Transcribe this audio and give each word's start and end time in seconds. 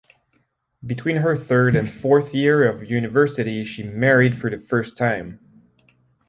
Between 0.83 1.17
her 1.17 1.35
third 1.35 1.75
and 1.75 1.87
fourth 1.87 2.33
year 2.33 2.67
of 2.67 2.89
university 2.89 3.63
she 3.63 3.83
married 3.83 4.35
for 4.35 4.49
the 4.49 4.57
first 4.57 4.97
time. 4.97 5.39